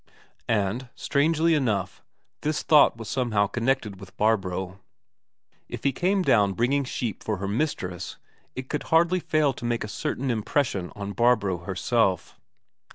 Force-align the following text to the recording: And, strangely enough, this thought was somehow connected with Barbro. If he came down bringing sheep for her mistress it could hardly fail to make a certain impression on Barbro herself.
And, 0.49 0.89
strangely 0.95 1.53
enough, 1.53 2.01
this 2.41 2.63
thought 2.63 2.97
was 2.97 3.07
somehow 3.07 3.45
connected 3.45 3.99
with 3.99 4.17
Barbro. 4.17 4.79
If 5.69 5.83
he 5.83 5.91
came 5.91 6.23
down 6.23 6.53
bringing 6.53 6.85
sheep 6.85 7.23
for 7.23 7.37
her 7.37 7.47
mistress 7.47 8.17
it 8.55 8.67
could 8.67 8.81
hardly 8.89 9.19
fail 9.19 9.53
to 9.53 9.63
make 9.63 9.83
a 9.83 9.87
certain 9.87 10.31
impression 10.31 10.91
on 10.95 11.13
Barbro 11.13 11.59
herself. 11.65 12.39